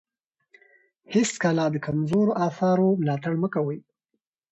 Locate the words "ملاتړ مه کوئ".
3.01-3.79